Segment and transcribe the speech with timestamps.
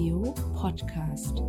[0.00, 1.42] Theo Podcast.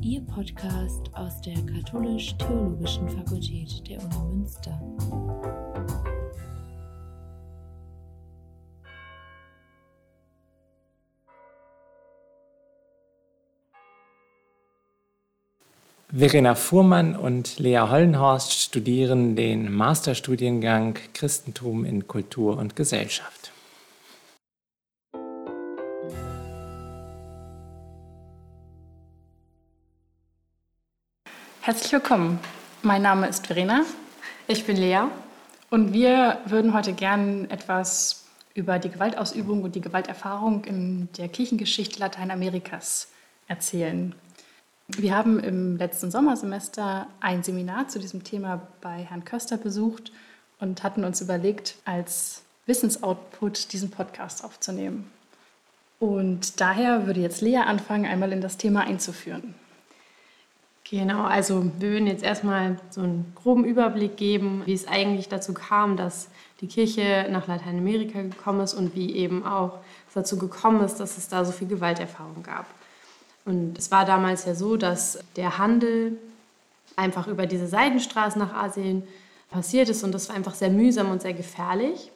[0.00, 4.82] Ihr Podcast aus der Katholisch-Theologischen Fakultät der Uni Münster.
[16.12, 23.52] Verena Fuhrmann und Lea Hollenhorst studieren den Masterstudiengang Christentum in Kultur und Gesellschaft.
[31.62, 32.40] Herzlich willkommen.
[32.80, 33.84] Mein Name ist Verena.
[34.46, 35.02] Ich bin Lea.
[35.68, 38.24] Und wir würden heute gern etwas
[38.54, 43.08] über die Gewaltausübung und die Gewalterfahrung in der Kirchengeschichte Lateinamerikas
[43.46, 44.14] erzählen.
[44.88, 50.12] Wir haben im letzten Sommersemester ein Seminar zu diesem Thema bei Herrn Köster besucht
[50.60, 55.10] und hatten uns überlegt, als Wissensoutput diesen Podcast aufzunehmen.
[55.98, 59.54] Und daher würde jetzt Lea anfangen, einmal in das Thema einzuführen.
[60.90, 65.54] Genau, also wir würden jetzt erstmal so einen groben Überblick geben, wie es eigentlich dazu
[65.54, 66.28] kam, dass
[66.60, 71.16] die Kirche nach Lateinamerika gekommen ist und wie eben auch es dazu gekommen ist, dass
[71.16, 72.66] es da so viel Gewalterfahrung gab.
[73.44, 76.18] Und es war damals ja so, dass der Handel
[76.96, 79.04] einfach über diese Seidenstraße nach Asien
[79.48, 82.10] passiert ist und das war einfach sehr mühsam und sehr gefährlich.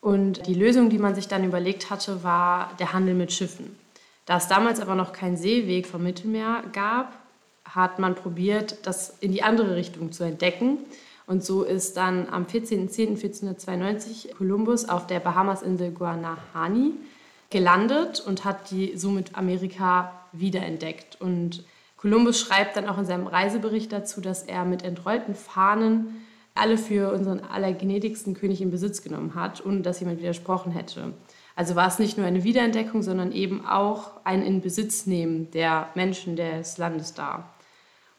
[0.00, 3.76] Und die Lösung, die man sich dann überlegt hatte, war der Handel mit Schiffen.
[4.24, 7.12] Da es damals aber noch keinen Seeweg vom Mittelmeer gab,
[7.74, 10.78] hat man probiert, das in die andere Richtung zu entdecken.
[11.26, 16.94] Und so ist dann am 14.10.1492 Kolumbus auf der Bahamasinsel Guanahani
[17.50, 21.20] gelandet und hat die somit Amerika wiederentdeckt.
[21.20, 21.64] Und
[21.96, 26.24] Kolumbus schreibt dann auch in seinem Reisebericht dazu, dass er mit entrollten Fahnen
[26.54, 31.14] alle für unseren allergnädigsten König in Besitz genommen hat, ohne dass jemand widersprochen hätte.
[31.56, 36.78] Also war es nicht nur eine Wiederentdeckung, sondern eben auch ein Inbesitznehmen der Menschen des
[36.78, 37.50] Landes da.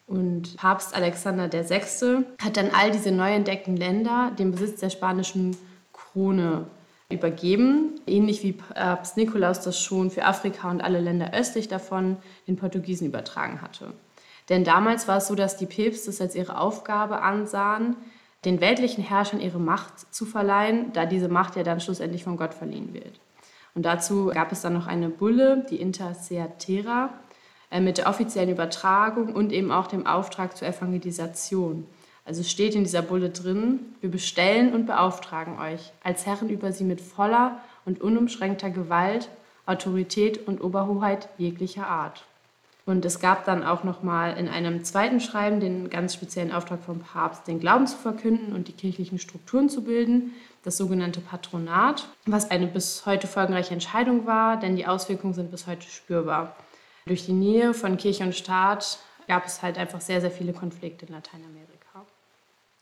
[0.10, 2.26] Und Papst Alexander VI.
[2.42, 5.56] hat dann all diese neu entdeckten Länder dem Besitz der spanischen
[5.94, 6.66] Krone
[7.12, 12.56] übergeben, ähnlich wie Papst Nikolaus das schon für Afrika und alle Länder östlich davon den
[12.56, 13.94] Portugiesen übertragen hatte.
[14.50, 17.96] Denn damals war es so, dass die Päpste es als ihre Aufgabe ansahen,
[18.46, 22.56] den weltlichen Herrschern ihre Macht zu verleihen, da diese Macht ja dann schlussendlich von Gott
[22.56, 23.20] verliehen wird.
[23.76, 27.12] Und dazu gab es dann noch eine Bulle, die Inter Seatera,
[27.72, 31.86] mit der offiziellen Übertragung und eben auch dem Auftrag zur Evangelisation.
[32.26, 36.84] Also steht in dieser Bulle drin, wir bestellen und beauftragen euch als Herren über sie
[36.84, 39.30] mit voller und unumschränkter Gewalt,
[39.66, 42.26] Autorität und Oberhoheit jeglicher Art.
[42.86, 47.00] Und es gab dann auch nochmal in einem zweiten Schreiben den ganz speziellen Auftrag vom
[47.00, 52.50] Papst, den Glauben zu verkünden und die kirchlichen Strukturen zu bilden, das sogenannte Patronat, was
[52.50, 56.56] eine bis heute folgenreiche Entscheidung war, denn die Auswirkungen sind bis heute spürbar.
[57.10, 61.08] Durch die Nähe von Kirche und Staat gab es halt einfach sehr, sehr viele Konflikte
[61.08, 62.06] in Lateinamerika.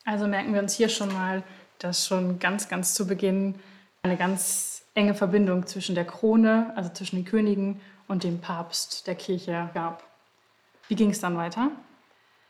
[0.03, 1.43] Also merken wir uns hier schon mal,
[1.79, 3.55] dass schon ganz, ganz zu Beginn
[4.03, 7.79] eine ganz enge Verbindung zwischen der Krone, also zwischen den Königen
[8.09, 10.03] und dem Papst der Kirche gab.
[10.89, 11.71] Wie ging es dann weiter?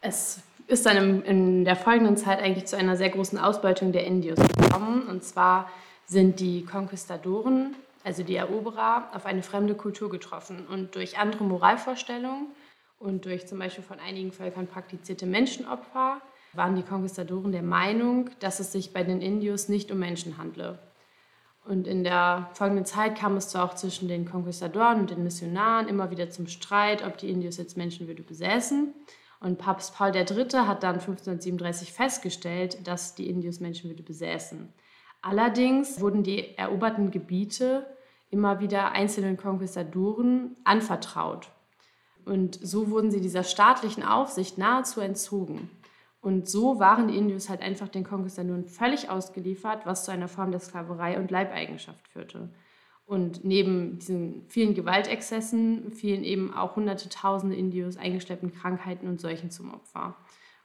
[0.02, 4.40] Es ist dann in der folgenden Zeit eigentlich zu einer sehr großen Ausbeutung der Indios
[4.40, 5.04] gekommen.
[5.08, 5.70] Und zwar
[6.08, 7.76] sind die Konquistadoren,
[8.08, 12.48] also die Eroberer, auf eine fremde Kultur getroffen und durch andere Moralvorstellungen
[13.00, 16.22] und durch zum Beispiel von einigen Völkern praktizierte Menschenopfer
[16.54, 20.80] waren die Konquistadoren der Meinung, dass es sich bei den Indios nicht um Menschen handle.
[21.66, 25.90] Und in der folgenden Zeit kam es zwar auch zwischen den Konquistadoren und den Missionaren
[25.90, 28.94] immer wieder zum Streit, ob die Indios jetzt Menschenwürde besäßen.
[29.42, 30.26] Und Papst Paul III.
[30.66, 34.74] hat dann 1537 festgestellt, dass die Indios Menschenwürde besäßen.
[35.22, 37.86] Allerdings wurden die eroberten Gebiete
[38.30, 41.50] immer wieder einzelnen Konquistadoren anvertraut.
[42.26, 45.70] Und so wurden sie dieser staatlichen Aufsicht nahezu entzogen.
[46.20, 50.52] Und so waren die Indios halt einfach den Konquistadoren völlig ausgeliefert, was zu einer Form
[50.52, 52.50] der Sklaverei und Leibeigenschaft führte.
[53.06, 59.50] Und neben diesen vielen Gewaltexzessen fielen eben auch hunderte tausende Indios eingeschleppten Krankheiten und Seuchen
[59.50, 60.18] zum Opfer.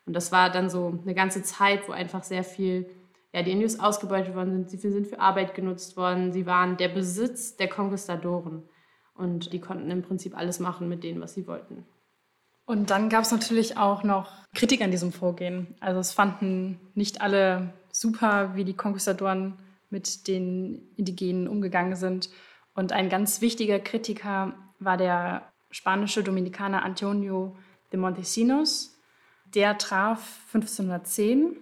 [0.07, 2.91] Und das war dann so eine ganze Zeit, wo einfach sehr viel,
[3.33, 6.89] ja, die Indios ausgebeutet worden sind, sie sind für Arbeit genutzt worden, sie waren der
[6.89, 8.63] Besitz der Konquistadoren.
[9.15, 11.87] Und die konnten im Prinzip alles machen mit denen, was sie wollten.
[12.65, 15.75] Und dann gab es natürlich auch noch Kritik an diesem Vorgehen.
[15.81, 19.59] Also es fanden nicht alle super, wie die Konquistadoren
[19.91, 22.31] mit den Indigenen umgegangen sind.
[22.75, 27.57] Und ein ganz wichtiger Kritiker war der spanische Dominikaner Antonio
[27.93, 28.99] de Montesinos.
[29.55, 31.57] Der traf 1510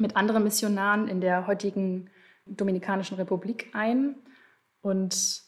[0.00, 2.10] mit anderen Missionaren in der heutigen
[2.46, 4.16] Dominikanischen Republik ein
[4.82, 5.42] und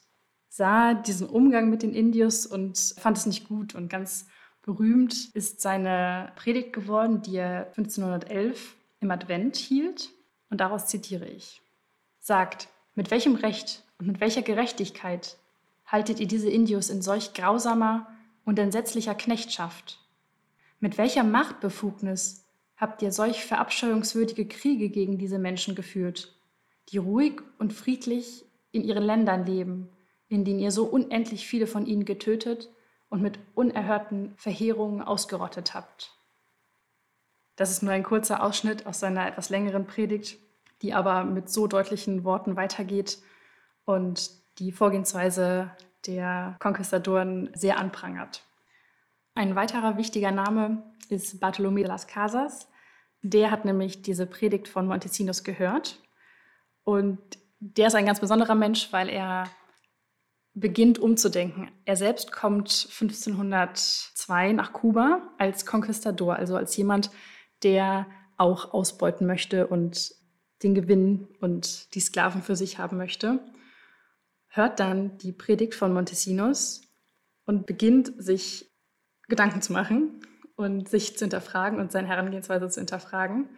[0.48, 3.74] sah diesen Umgang mit den Indios und fand es nicht gut.
[3.74, 4.26] Und ganz
[4.60, 10.10] berühmt ist seine Predigt geworden, die er 1511 im Advent hielt.
[10.50, 11.62] Und daraus zitiere ich.
[12.20, 15.38] Sagt, mit welchem Recht und mit welcher Gerechtigkeit
[15.86, 18.06] haltet ihr diese Indios in solch grausamer
[18.44, 19.98] und entsetzlicher Knechtschaft?
[20.78, 22.44] Mit welcher Machtbefugnis
[22.82, 26.34] habt ihr solch verabscheuungswürdige Kriege gegen diese Menschen geführt,
[26.88, 29.88] die ruhig und friedlich in ihren Ländern leben,
[30.28, 32.70] in denen ihr so unendlich viele von ihnen getötet
[33.08, 36.10] und mit unerhörten Verheerungen ausgerottet habt?
[37.54, 40.40] Das ist nur ein kurzer Ausschnitt aus seiner etwas längeren Predigt,
[40.82, 43.18] die aber mit so deutlichen Worten weitergeht
[43.84, 45.70] und die Vorgehensweise
[46.04, 48.42] der Konquistadoren sehr anprangert.
[49.36, 52.66] Ein weiterer wichtiger Name ist Bartolomé de las Casas.
[53.22, 56.00] Der hat nämlich diese Predigt von Montesinos gehört.
[56.84, 57.18] Und
[57.60, 59.48] der ist ein ganz besonderer Mensch, weil er
[60.54, 61.70] beginnt umzudenken.
[61.84, 67.10] Er selbst kommt 1502 nach Kuba als Konquistador, also als jemand,
[67.62, 70.14] der auch ausbeuten möchte und
[70.62, 73.40] den Gewinn und die Sklaven für sich haben möchte
[74.52, 76.82] hört dann die Predigt von Montesinos
[77.44, 78.70] und beginnt sich
[79.28, 80.20] Gedanken zu machen
[80.56, 83.48] und sich zu hinterfragen und seine Herangehensweise zu hinterfragen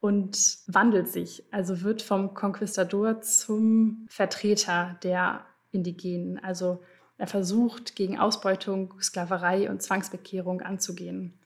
[0.00, 6.38] und wandelt sich, also wird vom Konquistador zum Vertreter der Indigenen.
[6.44, 6.82] Also
[7.16, 11.38] er versucht, gegen Ausbeutung, Sklaverei und Zwangsbekehrung anzugehen.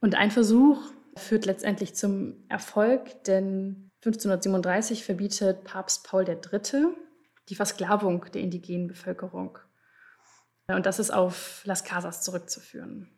[0.00, 0.82] Und ein Versuch
[1.16, 6.86] führt letztendlich zum Erfolg, denn 1537 verbietet Papst Paul III
[7.48, 9.58] die Versklavung der indigenen Bevölkerung.
[10.68, 13.08] Und das ist auf Las Casas zurückzuführen.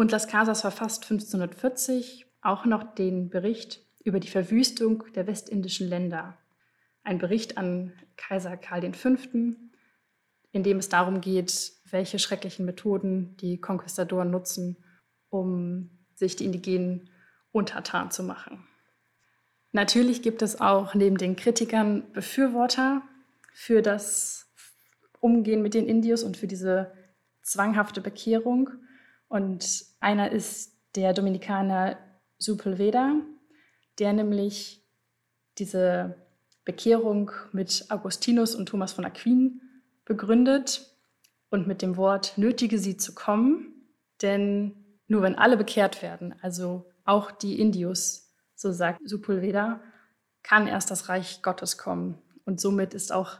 [0.00, 6.38] Und Las Casas verfasst 1540 auch noch den Bericht über die Verwüstung der westindischen Länder.
[7.02, 9.10] Ein Bericht an Kaiser Karl V.,
[10.52, 14.78] in dem es darum geht, welche schrecklichen Methoden die Konquistadoren nutzen,
[15.28, 17.10] um sich die Indigenen
[17.52, 18.66] untertan zu machen.
[19.72, 23.02] Natürlich gibt es auch neben den Kritikern Befürworter
[23.52, 24.50] für das
[25.20, 26.90] Umgehen mit den Indios und für diese
[27.42, 28.70] zwanghafte Bekehrung.
[29.30, 31.96] Und einer ist der Dominikaner
[32.38, 33.14] Supelveda,
[34.00, 34.84] der nämlich
[35.56, 36.16] diese
[36.64, 39.60] Bekehrung mit Augustinus und Thomas von Aquin
[40.04, 40.96] begründet
[41.48, 43.86] und mit dem Wort nötige sie zu kommen,
[44.20, 49.80] denn nur wenn alle bekehrt werden, also auch die Indios, so sagt Supulveda,
[50.42, 52.18] kann erst das Reich Gottes kommen.
[52.44, 53.38] Und somit ist auch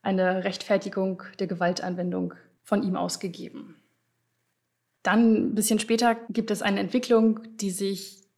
[0.00, 3.82] eine Rechtfertigung der Gewaltanwendung von ihm ausgegeben.
[5.08, 8.28] Dann ein bisschen später gibt es eine Entwicklung, die sich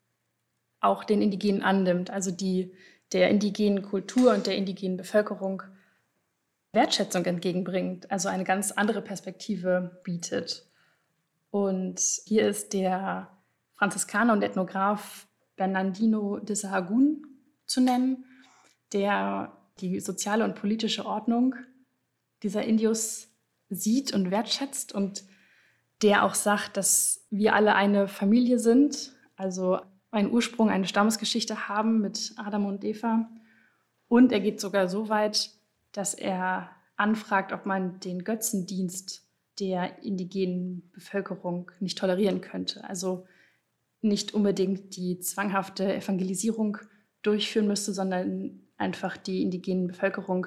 [0.79, 2.73] auch den Indigenen annimmt, also die
[3.11, 5.65] der indigenen Kultur und der indigenen Bevölkerung
[6.73, 10.65] Wertschätzung entgegenbringt, also eine ganz andere Perspektive bietet.
[11.51, 13.37] Und hier ist der
[13.75, 15.27] Franziskaner und Ethnograph
[15.57, 17.25] Bernardino de Sahagún
[17.67, 18.27] zu nennen,
[18.93, 21.57] der die soziale und politische Ordnung
[22.45, 23.27] dieser Indios
[23.71, 25.25] sieht und wertschätzt und
[26.03, 29.81] der auch sagt, dass wir alle eine Familie sind, also
[30.11, 33.29] einen Ursprung, eine Stammesgeschichte haben mit Adam und Eva.
[34.09, 35.51] Und er geht sogar so weit,
[35.93, 39.27] dass er anfragt, ob man den Götzendienst
[39.59, 42.83] der indigenen Bevölkerung nicht tolerieren könnte.
[42.85, 43.27] Also
[44.01, 46.79] nicht unbedingt die zwanghafte Evangelisierung
[47.23, 50.47] durchführen müsste, sondern einfach die indigenen Bevölkerung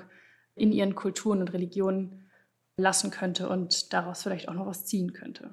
[0.56, 2.23] in ihren Kulturen und Religionen
[2.78, 5.52] lassen könnte und daraus vielleicht auch noch was ziehen könnte.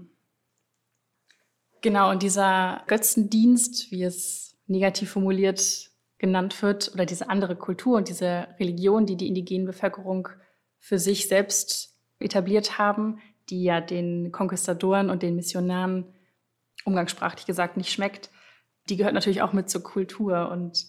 [1.83, 8.09] Genau, und dieser Götzendienst, wie es negativ formuliert genannt wird, oder diese andere Kultur und
[8.09, 10.29] diese Religion, die die indigenen Bevölkerung
[10.79, 16.05] für sich selbst etabliert haben, die ja den Konquistadoren und den Missionaren
[16.85, 18.31] umgangssprachlich gesagt nicht schmeckt,
[18.89, 20.87] die gehört natürlich auch mit zur Kultur und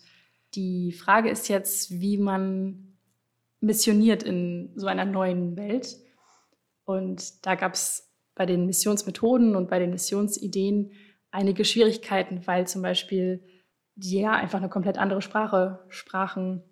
[0.55, 2.97] die Frage ist jetzt, wie man
[3.61, 5.97] missioniert in so einer neuen Welt.
[6.91, 10.91] Und da gab es bei den Missionsmethoden und bei den Missionsideen
[11.31, 13.43] einige Schwierigkeiten, weil zum Beispiel
[13.95, 16.63] die ja einfach eine komplett andere Sprache sprachen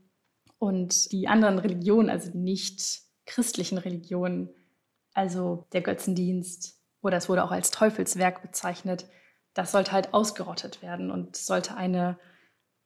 [0.58, 4.50] und die anderen Religionen, also die nicht christlichen Religionen,
[5.14, 9.08] also der Götzendienst oder es wurde auch als Teufelswerk bezeichnet,
[9.54, 12.18] das sollte halt ausgerottet werden und sollte eine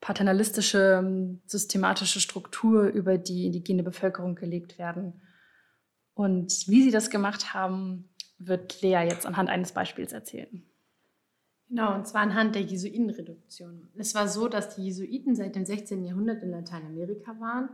[0.02, 5.22] paternalistische, systematische Struktur über die indigene Bevölkerung gelegt werden.
[6.14, 10.64] Und wie sie das gemacht haben, wird Lea jetzt anhand eines Beispiels erzählen.
[11.70, 13.90] Genau, und zwar anhand der Jesuitenreduktion.
[13.96, 16.04] Es war so, dass die Jesuiten seit dem 16.
[16.06, 17.70] Jahrhundert in Lateinamerika waren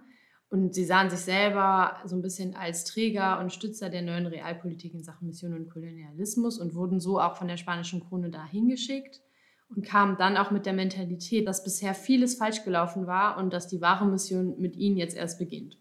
[0.50, 4.94] Und sie sahen sich selber so ein bisschen als Träger und Stützer der neuen Realpolitik
[4.94, 9.22] in Sachen Mission und Kolonialismus und wurden so auch von der spanischen Krone dahin geschickt
[9.76, 13.68] und kamen dann auch mit der Mentalität, dass bisher vieles falsch gelaufen war und dass
[13.68, 15.78] die wahre Mission mit ihnen jetzt erst beginnt.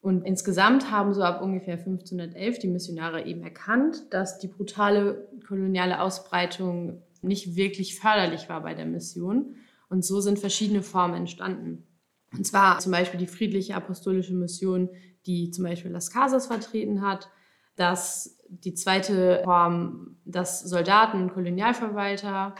[0.00, 6.00] Und insgesamt haben so ab ungefähr 1511 die Missionare eben erkannt, dass die brutale koloniale
[6.00, 9.56] Ausbreitung nicht wirklich förderlich war bei der Mission.
[9.90, 11.86] Und so sind verschiedene Formen entstanden.
[12.32, 14.88] Und zwar zum Beispiel die friedliche apostolische Mission,
[15.26, 17.28] die zum Beispiel Las Casas vertreten hat,
[17.76, 22.54] dass die zweite Form, dass Soldaten und Kolonialverwalter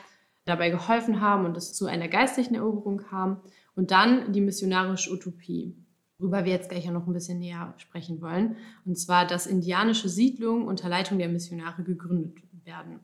[0.44, 3.42] dabei geholfen haben und es zu einer geistlichen Eroberung kam.
[3.74, 5.76] Und dann die missionarische Utopie,
[6.20, 8.56] worüber wir jetzt gleich noch ein bisschen näher sprechen wollen.
[8.84, 13.00] Und zwar, dass indianische Siedlungen unter Leitung der Missionare gegründet werden.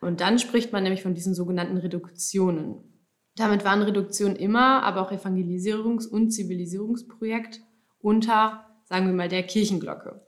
[0.00, 2.76] Und dann spricht man nämlich von diesen sogenannten Reduktionen.
[3.36, 7.60] Damit waren Reduktionen immer, aber auch Evangelisierungs- und Zivilisierungsprojekt
[8.00, 10.20] unter, sagen wir mal, der Kirchenglocke.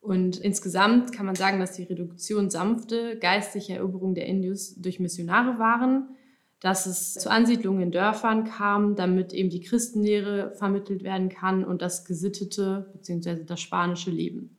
[0.00, 5.58] Und insgesamt kann man sagen, dass die Reduktion sanfte geistliche Eroberung der Indios durch Missionare
[5.58, 6.16] waren,
[6.60, 11.82] dass es zu Ansiedlungen in Dörfern kam, damit eben die Christenlehre vermittelt werden kann und
[11.82, 13.44] das gesittete bzw.
[13.44, 14.58] das spanische Leben.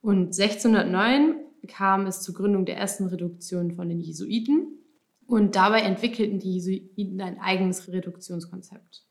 [0.00, 1.36] Und 1609
[1.68, 4.78] kam es zur Gründung der ersten Reduktion von den Jesuiten.
[5.26, 9.04] Und dabei entwickelten die Jesuiten ein eigenes Reduktionskonzept.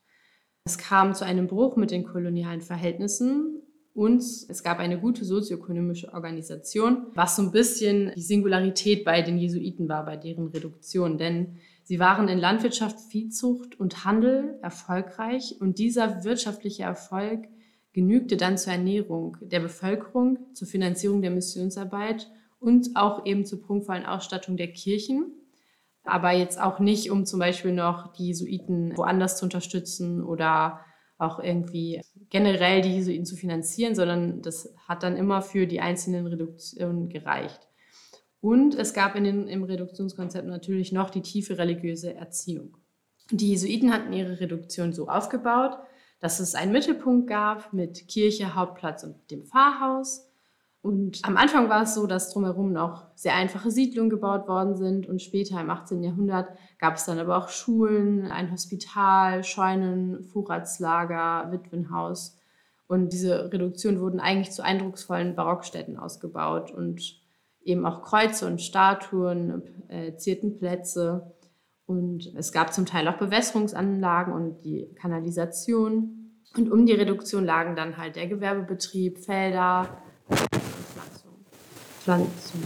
[0.64, 3.62] Es kam zu einem Bruch mit den kolonialen Verhältnissen
[3.92, 9.38] und es gab eine gute sozioökonomische Organisation, was so ein bisschen die Singularität bei den
[9.38, 11.18] Jesuiten war, bei deren Reduktion.
[11.18, 17.48] Denn sie waren in Landwirtschaft, Viehzucht und Handel erfolgreich und dieser wirtschaftliche Erfolg
[17.92, 24.04] genügte dann zur Ernährung der Bevölkerung, zur Finanzierung der Missionsarbeit und auch eben zur prunkvollen
[24.04, 25.32] Ausstattung der Kirchen
[26.06, 30.80] aber jetzt auch nicht, um zum Beispiel noch die Jesuiten woanders zu unterstützen oder
[31.18, 32.00] auch irgendwie
[32.30, 37.65] generell die Jesuiten zu finanzieren, sondern das hat dann immer für die einzelnen Reduktionen gereicht.
[38.40, 42.76] Und es gab in den, im Reduktionskonzept natürlich noch die tiefe religiöse Erziehung.
[43.30, 45.78] Die Jesuiten hatten ihre Reduktion so aufgebaut,
[46.20, 50.26] dass es einen Mittelpunkt gab mit Kirche, Hauptplatz und dem Pfarrhaus
[50.86, 55.08] und am Anfang war es so, dass drumherum noch sehr einfache Siedlungen gebaut worden sind
[55.08, 56.00] und später im 18.
[56.00, 62.38] Jahrhundert gab es dann aber auch Schulen, ein Hospital, Scheunen, Vorratslager, Witwenhaus.
[62.86, 67.20] Und diese Reduktionen wurden eigentlich zu eindrucksvollen Barockstädten ausgebaut und
[67.66, 71.32] eben auch Kreuze und Statuen, äh, zierten Plätze.
[71.86, 76.32] Und es gab zum Teil auch Bewässerungsanlagen und die Kanalisation.
[76.56, 79.88] Und um die Reduktion lagen dann halt der Gewerbebetrieb, Felder,
[82.00, 82.62] Pflanzen.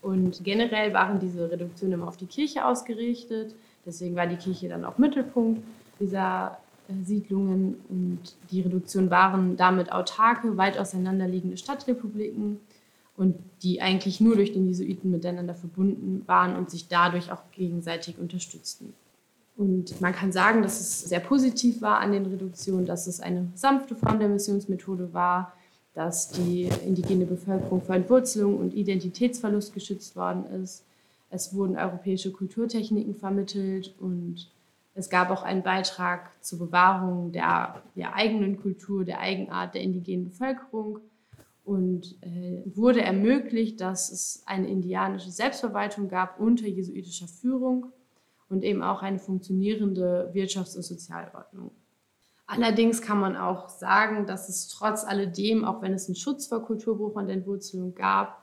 [0.00, 3.54] Und generell waren diese Reduktionen immer auf die Kirche ausgerichtet.
[3.86, 5.62] Deswegen war die Kirche dann auch Mittelpunkt
[6.00, 7.80] dieser äh, Siedlungen.
[7.88, 12.60] Und die Reduktionen waren damit autarke, weit auseinanderliegende Stadtrepubliken
[13.16, 18.18] und die eigentlich nur durch den Jesuiten miteinander verbunden waren und sich dadurch auch gegenseitig
[18.18, 18.92] unterstützten.
[19.56, 23.48] Und man kann sagen, dass es sehr positiv war an den Reduktionen, dass es eine
[23.54, 25.52] sanfte Form der Missionsmethode war,
[25.94, 30.84] dass die indigene Bevölkerung vor Entwurzelung und Identitätsverlust geschützt worden ist.
[31.30, 34.50] Es wurden europäische Kulturtechniken vermittelt und
[34.96, 40.24] es gab auch einen Beitrag zur Bewahrung der, der eigenen Kultur, der Eigenart der indigenen
[40.24, 40.98] Bevölkerung
[41.64, 47.86] und äh, wurde ermöglicht, dass es eine indianische Selbstverwaltung gab unter jesuitischer Führung
[48.50, 51.70] und eben auch eine funktionierende Wirtschafts- und Sozialordnung.
[52.46, 56.62] Allerdings kann man auch sagen, dass es trotz alledem, auch wenn es einen Schutz vor
[56.62, 58.42] Kulturbruch und Entwurzelung gab,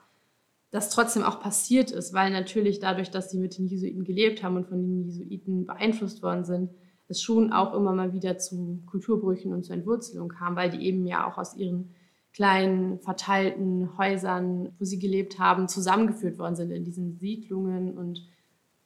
[0.72, 4.56] das trotzdem auch passiert ist, weil natürlich dadurch, dass sie mit den Jesuiten gelebt haben
[4.56, 6.72] und von den Jesuiten beeinflusst worden sind,
[7.08, 11.06] es schon auch immer mal wieder zu Kulturbrüchen und zur Entwurzelung kam, weil die eben
[11.06, 11.94] ja auch aus ihren
[12.34, 18.28] kleinen verteilten Häusern, wo sie gelebt haben, zusammengeführt worden sind in diesen Siedlungen und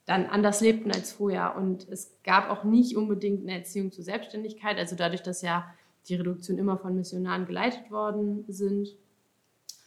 [0.06, 1.56] dann anders lebten als vorher.
[1.56, 4.78] Und es gab auch nicht unbedingt eine Erziehung zur Selbstständigkeit.
[4.78, 5.66] Also dadurch, dass ja
[6.08, 8.90] die Reduktion immer von Missionaren geleitet worden sind,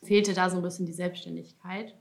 [0.03, 1.95] fehlte da so ein bisschen die Selbstständigkeit.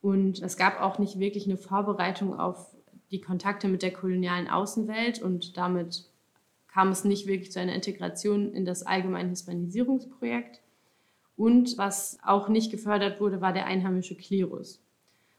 [0.00, 2.76] Und es gab auch nicht wirklich eine Vorbereitung auf
[3.10, 6.10] die Kontakte mit der kolonialen Außenwelt und damit
[6.68, 10.60] kam es nicht wirklich zu einer Integration in das allgemeine Hispanisierungsprojekt.
[11.36, 14.80] Und was auch nicht gefördert wurde, war der einheimische Klerus.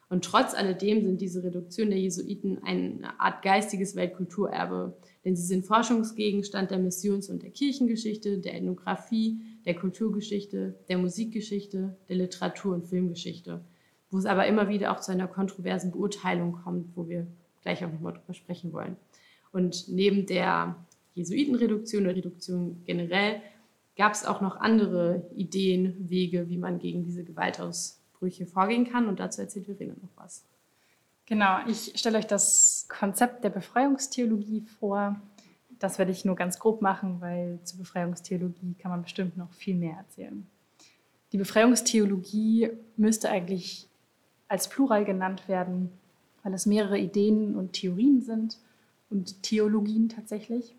[0.10, 5.66] Und trotz alledem sind diese Reduktionen der Jesuiten eine Art geistiges Weltkulturerbe, denn sie sind
[5.66, 12.86] Forschungsgegenstand der Missions- und der Kirchengeschichte, der Ethnographie, der Kulturgeschichte, der Musikgeschichte, der Literatur- und
[12.86, 13.60] Filmgeschichte,
[14.10, 17.27] wo es aber immer wieder auch zu einer kontroversen Beurteilung kommt, wo wir
[17.62, 18.96] gleich auch nochmal drüber sprechen wollen.
[19.51, 20.77] Und neben der
[21.16, 23.42] Jesuitenreduktion oder Reduktion generell
[23.98, 29.08] gab es auch noch andere Ideen, Wege, wie man gegen diese Gewaltausbrüche vorgehen kann.
[29.08, 30.44] Und dazu erzählt Verena noch was.
[31.25, 35.20] Genau, ich stelle euch das Konzept der Befreiungstheologie vor.
[35.80, 39.75] Das werde ich nur ganz grob machen, weil zur Befreiungstheologie kann man bestimmt noch viel
[39.75, 40.48] mehr erzählen.
[41.34, 43.88] Die Befreiungstheologie müsste eigentlich
[44.48, 45.92] als Plural genannt werden,
[46.44, 48.58] weil es mehrere Ideen und Theorien sind
[49.10, 50.75] und Theologien tatsächlich.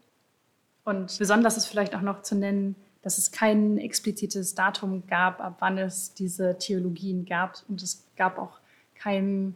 [0.84, 5.56] Und besonders ist vielleicht auch noch zu nennen, dass es kein explizites Datum gab, ab
[5.60, 7.62] wann es diese Theologien gab.
[7.68, 8.58] Und es gab auch
[8.94, 9.54] keinen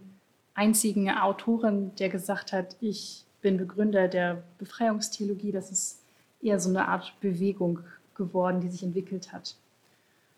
[0.55, 5.53] einzigen Autoren, der gesagt hat, ich bin Begründer der Befreiungstheologie.
[5.53, 6.01] Das ist
[6.41, 7.81] eher so eine Art Bewegung
[8.15, 9.57] geworden, die sich entwickelt hat.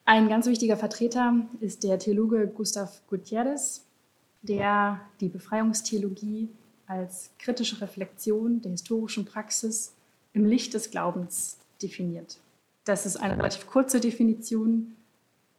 [0.06, 3.84] Ein ganz wichtiger Vertreter ist der Theologe Gustav Gutierrez,
[4.42, 6.48] der die Befreiungstheologie
[6.86, 9.94] als kritische Reflexion der historischen Praxis
[10.34, 12.38] im Licht des Glaubens definiert.
[12.84, 14.94] Das ist eine relativ kurze Definition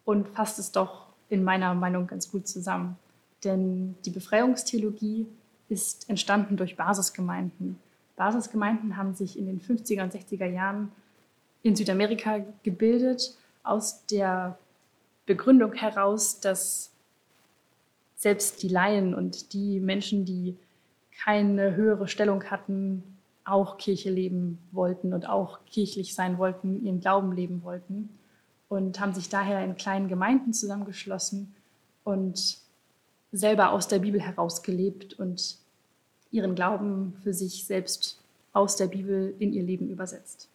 [0.04, 2.98] und fasst es doch in meiner Meinung ganz gut zusammen.
[3.44, 5.28] Denn die Befreiungstheologie
[5.70, 7.80] ist entstanden durch Basisgemeinden.
[8.16, 10.92] Basisgemeinden haben sich in den 50er und 60er Jahren
[11.64, 14.58] in Südamerika gebildet, aus der
[15.26, 16.92] Begründung heraus, dass
[18.16, 20.56] selbst die Laien und die Menschen, die
[21.24, 23.15] keine höhere Stellung hatten,
[23.46, 28.10] auch Kirche leben wollten und auch kirchlich sein wollten, ihren Glauben leben wollten
[28.68, 31.54] und haben sich daher in kleinen Gemeinden zusammengeschlossen
[32.04, 32.58] und
[33.32, 35.58] selber aus der Bibel heraus gelebt und
[36.32, 38.22] ihren Glauben für sich selbst
[38.54, 40.50] aus der Bibel in ihr Leben übersetzt.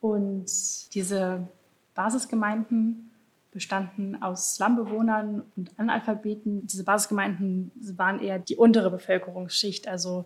[0.00, 0.46] Und
[0.94, 1.46] diese
[1.94, 3.10] Basisgemeinden
[3.50, 6.66] bestanden aus Slumbewohnern und Analphabeten.
[6.66, 10.24] Diese Basisgemeinden waren eher die untere Bevölkerungsschicht, also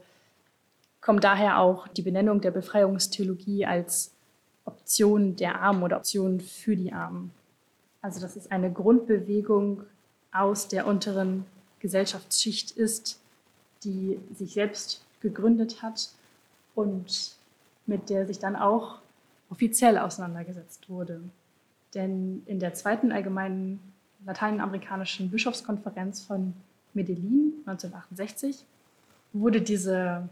[1.02, 4.14] kommt daher auch die Benennung der Befreiungstheologie als
[4.64, 7.32] Option der Armen oder Option für die Armen.
[8.00, 9.82] Also dass es eine Grundbewegung
[10.32, 11.44] aus der unteren
[11.80, 13.20] Gesellschaftsschicht ist,
[13.84, 16.10] die sich selbst gegründet hat
[16.74, 17.36] und
[17.86, 18.98] mit der sich dann auch
[19.50, 21.20] offiziell auseinandergesetzt wurde.
[21.94, 23.80] Denn in der zweiten allgemeinen
[24.24, 26.54] lateinamerikanischen Bischofskonferenz von
[26.94, 28.64] Medellin 1968
[29.32, 30.28] wurde diese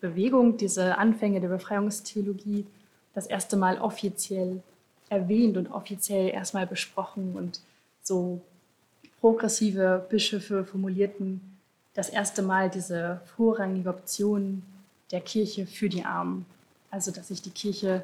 [0.00, 2.66] Bewegung, diese Anfänge der Befreiungstheologie
[3.14, 4.62] das erste Mal offiziell
[5.08, 7.60] erwähnt und offiziell erstmal besprochen und
[8.02, 8.40] so
[9.20, 11.40] progressive Bischöfe formulierten
[11.94, 14.62] das erste Mal diese vorrangige Option
[15.10, 16.44] der Kirche für die Armen.
[16.90, 18.02] Also dass sich die Kirche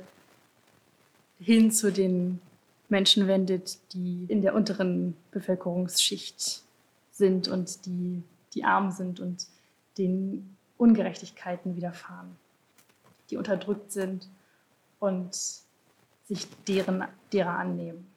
[1.38, 2.40] hin zu den
[2.88, 6.62] Menschen wendet, die in der unteren Bevölkerungsschicht
[7.10, 8.22] sind und die,
[8.54, 9.46] die arm sind und
[9.98, 12.36] denen Ungerechtigkeiten widerfahren,
[13.30, 14.28] die unterdrückt sind
[14.98, 15.32] und
[16.24, 18.08] sich deren, derer annehmen.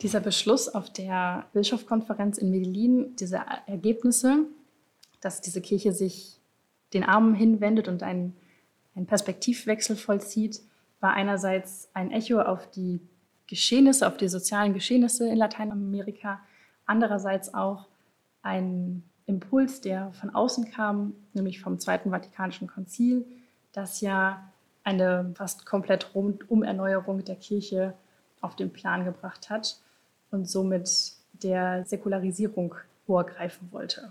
[0.00, 4.46] Dieser Beschluss auf der Bischofskonferenz in Medellin, diese Ergebnisse,
[5.20, 6.40] dass diese Kirche sich
[6.94, 8.34] den Armen hinwendet und einen,
[8.94, 10.62] einen Perspektivwechsel vollzieht,
[11.00, 13.00] war einerseits ein Echo auf die
[13.46, 16.40] Geschehnisse, auf die sozialen Geschehnisse in Lateinamerika,
[16.86, 17.86] andererseits auch
[18.40, 23.26] ein Impuls, der von außen kam, nämlich vom Zweiten Vatikanischen Konzil,
[23.72, 24.50] das ja
[24.84, 27.94] eine fast komplett Rundumerneuerung der Kirche
[28.40, 29.78] auf den Plan gebracht hat
[30.30, 32.74] und somit der Säkularisierung
[33.06, 34.08] vorgreifen wollte.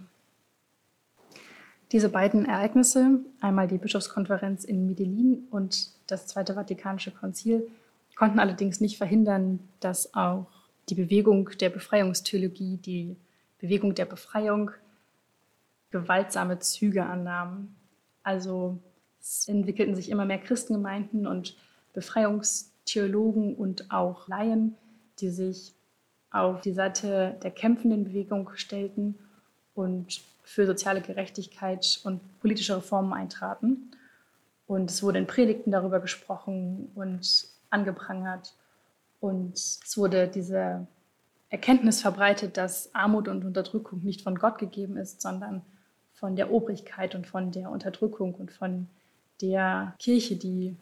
[1.92, 7.68] Diese beiden Ereignisse, einmal die Bischofskonferenz in Medellin und das Zweite Vatikanische Konzil,
[8.16, 10.48] konnten allerdings nicht verhindern, dass auch
[10.90, 13.16] die Bewegung der Befreiungstheologie, die
[13.60, 14.72] Bewegung der Befreiung
[15.92, 17.76] gewaltsame Züge annahmen.
[18.24, 18.80] Also
[19.20, 21.56] es entwickelten sich immer mehr Christengemeinden und
[21.94, 24.76] Befreiungstheologen und auch Laien,
[25.20, 25.74] die sich
[26.32, 29.16] auf die Seite der kämpfenden Bewegung stellten
[29.74, 33.92] und für soziale Gerechtigkeit und politische Reformen eintraten.
[34.66, 38.54] Und es wurde in Predigten darüber gesprochen und angeprangert.
[39.20, 40.88] Und es wurde diese
[41.50, 45.62] Erkenntnis verbreitet, dass Armut und Unterdrückung nicht von Gott gegeben ist, sondern
[46.20, 48.88] von der Obrigkeit und von der Unterdrückung und von
[49.40, 50.76] der Kirche, die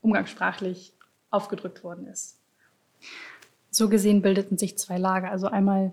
[0.00, 0.94] umgangssprachlich
[1.30, 2.38] aufgedrückt worden ist.
[3.70, 5.92] So gesehen bildeten sich zwei Lager, also einmal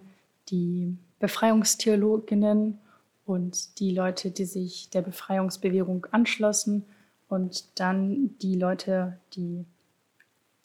[0.49, 2.79] die Befreiungstheologinnen
[3.25, 6.85] und die Leute, die sich der Befreiungsbewegung anschlossen
[7.27, 9.65] und dann die Leute, die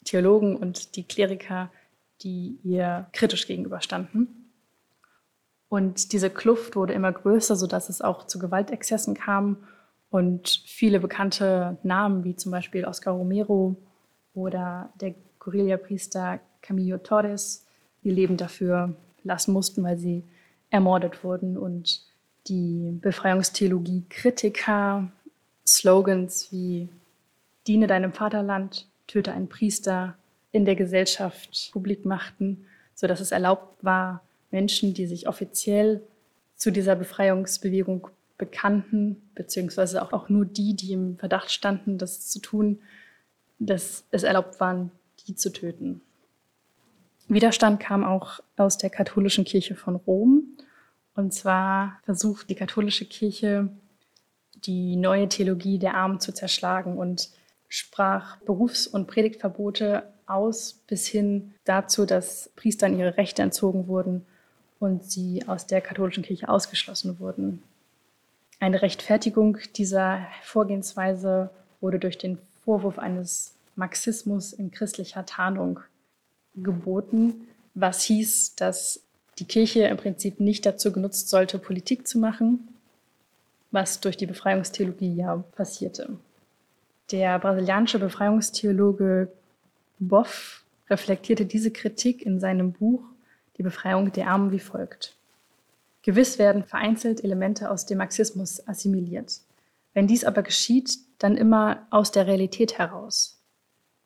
[0.05, 1.69] Theologen und die Kleriker,
[2.21, 4.40] die ihr kritisch gegenüberstanden.
[5.71, 9.55] Und diese Kluft wurde immer größer, sodass es auch zu Gewaltexzessen kam.
[10.09, 13.77] Und viele bekannte Namen, wie zum Beispiel Oscar Romero
[14.33, 17.65] oder der Guerillapriester Camillo Torres
[18.03, 20.25] ihr Leben dafür lassen mussten, weil sie
[20.71, 22.01] ermordet wurden und
[22.47, 25.09] die Befreiungstheologie-Kritiker
[25.65, 26.89] Slogans wie
[27.65, 30.17] Diene deinem Vaterland, töte einen Priester
[30.51, 36.01] in der Gesellschaft publik machten, sodass es erlaubt war, Menschen, die sich offiziell
[36.55, 42.39] zu dieser Befreiungsbewegung bekannten, beziehungsweise auch, auch nur die, die im Verdacht standen, das zu
[42.39, 42.79] tun,
[43.59, 44.89] dass es erlaubt war,
[45.27, 46.01] die zu töten.
[47.27, 50.57] Widerstand kam auch aus der katholischen Kirche von Rom.
[51.15, 53.69] Und zwar versucht die katholische Kirche,
[54.65, 57.29] die neue Theologie der Armen zu zerschlagen und
[57.69, 64.25] sprach Berufs- und Predigtverbote aus, bis hin dazu, dass Priestern ihre Rechte entzogen wurden
[64.81, 67.61] und sie aus der katholischen Kirche ausgeschlossen wurden.
[68.59, 75.79] Eine Rechtfertigung dieser Vorgehensweise wurde durch den Vorwurf eines Marxismus in christlicher Tarnung
[76.55, 79.01] geboten, was hieß, dass
[79.37, 82.67] die Kirche im Prinzip nicht dazu genutzt sollte, Politik zu machen,
[83.69, 86.17] was durch die Befreiungstheologie ja passierte.
[87.11, 89.31] Der brasilianische Befreiungstheologe
[89.99, 93.03] Boff reflektierte diese Kritik in seinem Buch
[93.61, 95.15] Die Befreiung der Armen wie folgt.
[96.01, 99.41] Gewiss werden vereinzelt Elemente aus dem Marxismus assimiliert.
[99.93, 103.39] Wenn dies aber geschieht, dann immer aus der Realität heraus.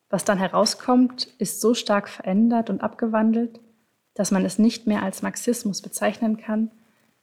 [0.09, 3.61] Was dann herauskommt, ist so stark verändert und abgewandelt,
[4.13, 6.69] dass man es nicht mehr als Marxismus bezeichnen kann,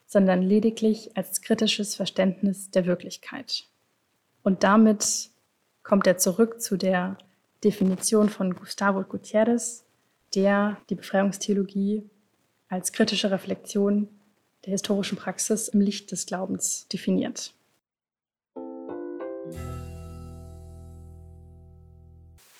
[0.07, 3.65] sondern lediglich als kritisches Verständnis der Wirklichkeit.
[4.43, 5.29] Und damit
[5.83, 7.19] kommt er zurück zu der
[7.63, 9.85] Definition von Gustavo Gutierrez,
[10.35, 12.09] der die Befreiungstheologie
[12.73, 14.09] als kritische Reflexion
[14.65, 17.53] der historischen Praxis im Licht des Glaubens definiert.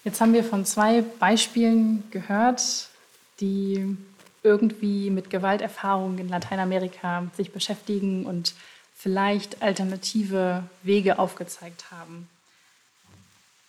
[0.05, 2.89] Jetzt haben wir von zwei Beispielen gehört,
[3.41, 3.97] die
[4.43, 8.55] irgendwie mit Gewalterfahrungen in Lateinamerika sich beschäftigen und
[8.95, 12.29] vielleicht alternative Wege aufgezeigt haben.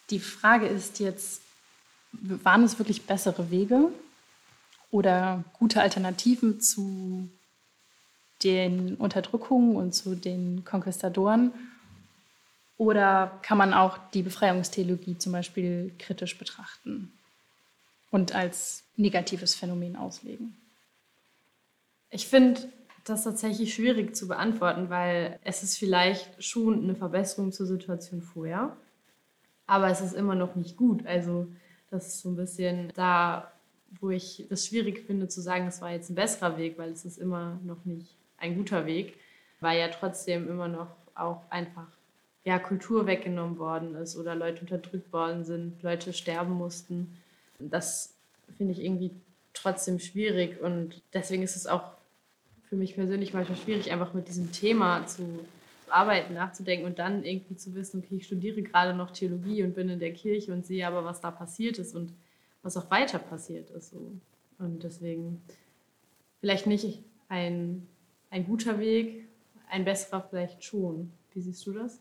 [0.10, 1.42] Die Frage ist jetzt,
[2.12, 3.94] waren es wirklich bessere Wege
[4.94, 7.28] oder gute Alternativen zu
[8.44, 11.52] den Unterdrückungen und zu den Konquistadoren?
[12.78, 17.12] Oder kann man auch die Befreiungstheologie zum Beispiel kritisch betrachten
[18.12, 20.56] und als negatives Phänomen auslegen?
[22.12, 22.62] Ich finde
[23.04, 28.78] das tatsächlich schwierig zu beantworten, weil es ist vielleicht schon eine Verbesserung zur Situation vorher,
[29.66, 31.04] aber es ist immer noch nicht gut.
[31.08, 31.48] Also
[31.90, 33.53] das ist so ein bisschen da,
[34.00, 37.06] wo ich das schwierig finde zu sagen, es war jetzt ein besserer Weg, weil es
[37.06, 39.18] ist immer noch nicht ein guter Weg,
[39.60, 41.88] weil ja trotzdem immer noch auch einfach
[42.44, 47.18] ja, Kultur weggenommen worden ist oder Leute unterdrückt worden sind, Leute sterben mussten.
[47.60, 48.16] Das
[48.58, 49.12] finde ich irgendwie
[49.54, 51.84] trotzdem schwierig und deswegen ist es auch
[52.68, 55.46] für mich persönlich manchmal schwierig, einfach mit diesem Thema zu
[55.88, 59.90] arbeiten, nachzudenken und dann irgendwie zu wissen, okay, ich studiere gerade noch Theologie und bin
[59.90, 62.12] in der Kirche und sehe aber, was da passiert ist und
[62.64, 63.92] was auch weiter passiert ist.
[63.92, 64.12] So.
[64.58, 65.44] Und deswegen
[66.40, 67.88] vielleicht nicht ein
[68.34, 69.28] ein guter Weg,
[69.70, 71.12] ein besserer vielleicht schon.
[71.34, 72.00] Wie siehst du das?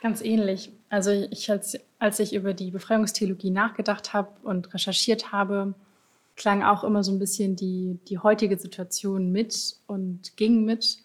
[0.00, 0.70] Ganz ähnlich.
[0.88, 5.74] Also ich, als, als ich über die Befreiungstheologie nachgedacht habe und recherchiert habe,
[6.36, 10.98] klang auch immer so ein bisschen die, die heutige Situation mit und ging mit.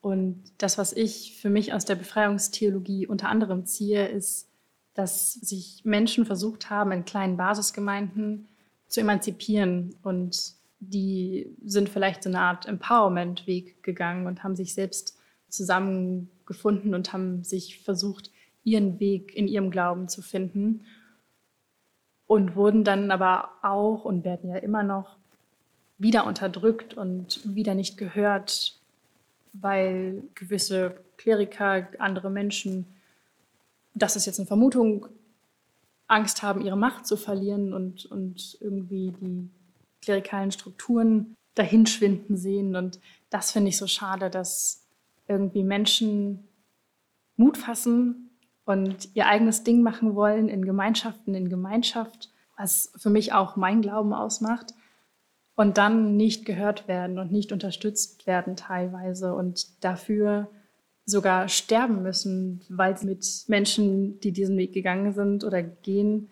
[0.00, 4.48] Und das, was ich für mich aus der Befreiungstheologie unter anderem ziehe, ist,
[4.94, 8.48] dass sich Menschen versucht haben, in kleinen Basisgemeinden
[8.86, 15.18] zu emanzipieren und die sind vielleicht so eine Art Empowerment-Weg gegangen und haben sich selbst
[15.48, 18.30] zusammengefunden und haben sich versucht,
[18.62, 20.84] ihren Weg in ihrem Glauben zu finden
[22.26, 25.16] und wurden dann aber auch und werden ja immer noch
[25.98, 28.78] wieder unterdrückt und wieder nicht gehört,
[29.52, 32.86] weil gewisse Kleriker, andere Menschen,
[33.94, 35.06] das ist jetzt eine Vermutung,
[36.06, 39.50] Angst haben, ihre Macht zu verlieren und, und irgendwie die
[40.02, 42.76] klerikalen Strukturen dahinschwinden sehen.
[42.76, 44.86] Und das finde ich so schade, dass
[45.28, 46.46] irgendwie Menschen
[47.36, 48.30] Mut fassen
[48.64, 53.80] und ihr eigenes Ding machen wollen in Gemeinschaften, in Gemeinschaft, was für mich auch mein
[53.82, 54.74] Glauben ausmacht,
[55.56, 60.48] und dann nicht gehört werden und nicht unterstützt werden teilweise und dafür
[61.06, 66.30] sogar sterben müssen, weil sie mit Menschen, die diesen Weg gegangen sind oder gehen,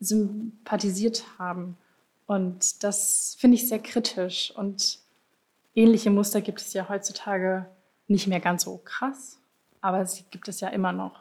[0.00, 1.76] sympathisiert haben.
[2.26, 4.52] Und das finde ich sehr kritisch.
[4.54, 4.98] Und
[5.74, 7.66] ähnliche Muster gibt es ja heutzutage
[8.06, 9.38] nicht mehr ganz so krass,
[9.80, 11.20] aber sie gibt es ja immer noch.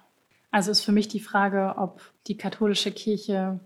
[0.52, 3.60] Also ist für mich die Frage, ob die katholische Kirche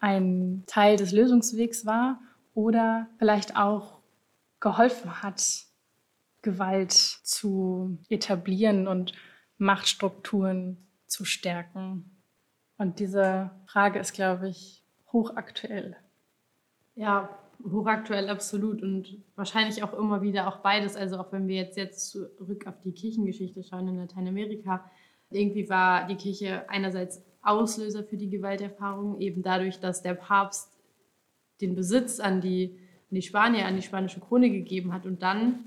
[0.00, 2.20] ein Teil des Lösungswegs war
[2.54, 3.98] oder vielleicht auch
[4.60, 5.42] geholfen hat,
[6.42, 9.12] Gewalt zu etablieren und
[9.58, 12.18] Machtstrukturen zu stärken.
[12.76, 15.96] Und diese Frage ist, glaube ich, hochaktuell.
[16.94, 17.28] Ja,
[17.64, 20.96] hochaktuell absolut und wahrscheinlich auch immer wieder auch beides.
[20.96, 24.88] Also auch wenn wir jetzt, jetzt zurück auf die Kirchengeschichte schauen in Lateinamerika,
[25.30, 30.72] irgendwie war die Kirche einerseits Auslöser für die Gewalterfahrung, eben dadurch, dass der Papst
[31.60, 32.78] den Besitz an die,
[33.10, 35.64] an die Spanier, an die spanische Krone gegeben hat und dann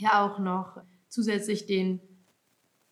[0.00, 2.00] ja auch noch zusätzlich den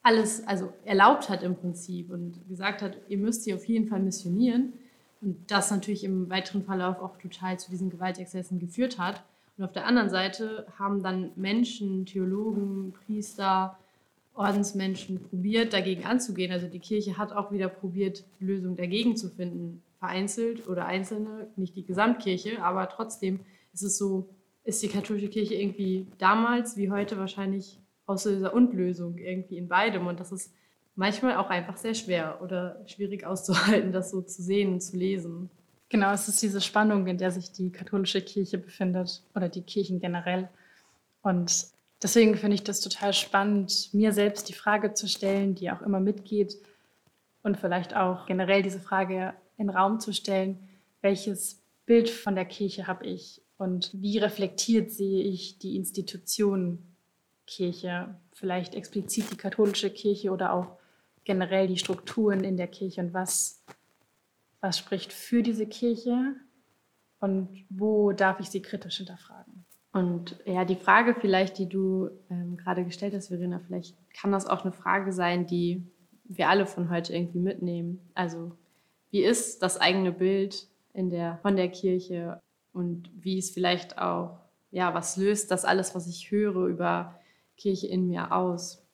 [0.03, 4.01] alles, also erlaubt hat im Prinzip und gesagt hat, ihr müsst sie auf jeden Fall
[4.01, 4.73] missionieren.
[5.21, 9.23] Und das natürlich im weiteren Verlauf auch total zu diesen Gewaltexzessen geführt hat.
[9.57, 13.77] Und auf der anderen Seite haben dann Menschen, Theologen, Priester,
[14.35, 16.53] Ordensmenschen probiert, dagegen anzugehen.
[16.53, 19.83] Also die Kirche hat auch wieder probiert, Lösungen dagegen zu finden.
[19.99, 23.41] Vereinzelt oder Einzelne, nicht die Gesamtkirche, aber trotzdem
[23.75, 24.29] ist es so,
[24.69, 30.07] ist die katholische Kirche irgendwie damals wie heute wahrscheinlich Auslöser und Lösung irgendwie in beidem.
[30.07, 30.53] Und das ist
[30.95, 35.49] manchmal auch einfach sehr schwer oder schwierig auszuhalten, das so zu sehen und zu lesen.
[35.89, 40.01] Genau, es ist diese Spannung, in der sich die katholische Kirche befindet oder die Kirchen
[40.01, 40.51] generell.
[41.23, 41.69] Und
[42.03, 45.99] deswegen finde ich das total spannend, mir selbst die Frage zu stellen, die auch immer
[45.99, 46.59] mitgeht
[47.43, 50.59] und vielleicht auch generell diese Frage in den Raum zu stellen,
[51.01, 56.79] welches Bild von der Kirche habe ich und wie reflektiert sehe ich die Institution
[57.47, 60.77] Kirche, vielleicht explizit die katholische Kirche oder auch
[61.25, 63.65] generell die Strukturen in der Kirche und was,
[64.61, 66.35] was spricht für diese Kirche
[67.21, 69.65] und wo darf ich sie kritisch hinterfragen?
[69.93, 74.47] Und ja, die Frage vielleicht, die du ähm, gerade gestellt hast, Verena, vielleicht kann das
[74.47, 75.83] auch eine Frage sein, die
[76.25, 78.01] wir alle von heute irgendwie mitnehmen.
[78.15, 78.53] Also
[79.11, 82.41] wie ist das eigene Bild in der, von der Kirche
[82.79, 84.39] und wie ist vielleicht auch,
[84.71, 87.19] ja, was löst das alles, was ich höre über
[87.57, 88.87] Kirche in mir aus?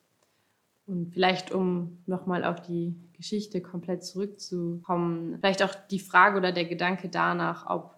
[0.87, 6.65] Und vielleicht, um nochmal auf die Geschichte komplett zurückzukommen, vielleicht auch die Frage oder der
[6.65, 7.95] Gedanke danach, ob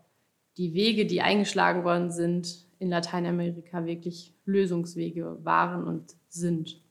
[0.58, 6.82] die Wege, die eingeschlagen worden sind in Lateinamerika, wirklich Lösungswege waren und sind.